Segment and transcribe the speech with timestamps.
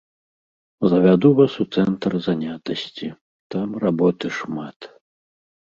[0.93, 3.07] Завяду вас у цэнтр занятасці,
[3.57, 4.79] там работы шмат.